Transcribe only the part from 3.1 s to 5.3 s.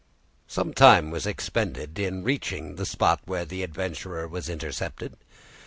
where the adventurer was intercepted.